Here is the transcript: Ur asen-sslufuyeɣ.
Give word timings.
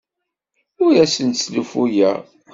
Ur 0.83 0.93
asen-sslufuyeɣ. 1.03 2.17